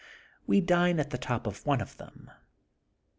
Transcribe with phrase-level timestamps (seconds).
[0.47, 2.31] We dine at the top of one of them.